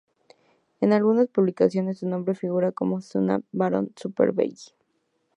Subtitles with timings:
[0.79, 4.73] En algunas publicaciones su nombre figura como Suzanne Baron Supervielle.